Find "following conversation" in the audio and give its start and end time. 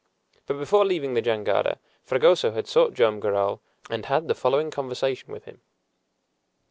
4.33-5.31